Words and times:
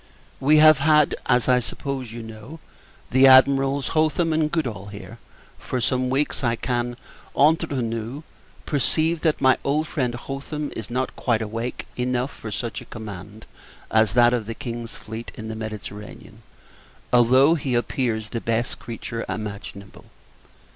We 0.39 0.57
have 0.57 0.79
had, 0.79 1.13
as 1.27 1.47
I 1.47 1.59
suppose 1.59 2.11
you 2.11 2.23
know, 2.23 2.59
the 3.11 3.27
Admirals 3.27 3.89
Hotham 3.89 4.33
and 4.33 4.51
Goodall 4.51 4.87
here, 4.87 5.19
for 5.59 5.79
some 5.79 6.09
weeks. 6.09 6.43
I 6.43 6.55
can, 6.55 6.97
entre 7.35 7.83
nous, 7.83 8.23
perceive 8.65 9.21
that 9.21 9.39
my 9.39 9.59
old 9.63 9.85
friend 9.87 10.15
Hotham 10.15 10.71
is 10.75 10.89
not 10.89 11.15
quite 11.15 11.43
awake 11.43 11.85
enough 11.95 12.31
for 12.31 12.51
such 12.51 12.81
a 12.81 12.85
command 12.85 13.45
as 13.91 14.13
that 14.13 14.33
of 14.33 14.47
the 14.47 14.55
King's 14.55 14.95
fleet 14.95 15.31
in 15.35 15.49
the 15.49 15.55
Mediterranean, 15.55 16.41
although 17.13 17.53
he 17.53 17.75
appears 17.75 18.29
the 18.29 18.41
best 18.41 18.79
creature 18.79 19.23
imaginable. 19.29 20.05